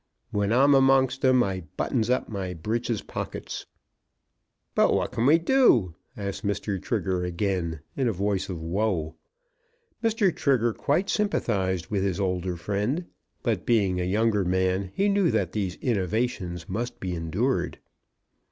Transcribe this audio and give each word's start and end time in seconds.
When 0.31 0.51
I'm 0.51 0.73
among 0.73 1.11
'em 1.21 1.43
I 1.43 1.63
buttons 1.77 2.09
up 2.09 2.27
my 2.27 2.55
breeches 2.55 3.03
pockets." 3.03 3.67
"But 4.73 4.95
what 4.95 5.11
can 5.11 5.27
we 5.27 5.37
do?" 5.37 5.93
asked 6.17 6.43
Mr. 6.43 6.81
Trigger 6.81 7.23
again, 7.23 7.81
in 7.95 8.07
a 8.07 8.11
voice 8.11 8.49
of 8.49 8.59
woe. 8.63 9.13
Mr. 10.03 10.35
Trigger 10.35 10.73
quite 10.73 11.07
sympathised 11.07 11.91
with 11.91 12.01
his 12.01 12.19
elder 12.19 12.55
friend; 12.57 13.05
but, 13.43 13.63
being 13.63 14.01
a 14.01 14.05
younger 14.05 14.43
man, 14.43 14.89
he 14.95 15.07
knew 15.07 15.29
that 15.29 15.51
these 15.51 15.75
innovations 15.81 16.67
must 16.67 16.99
be 16.99 17.13
endured. 17.13 17.77